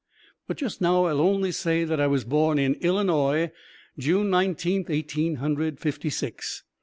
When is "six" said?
6.09-6.63